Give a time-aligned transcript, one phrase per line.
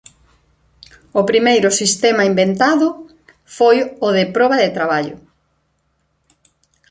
[1.19, 2.87] O primeiro sistema inventado
[3.57, 5.17] foi o de proba de traballo.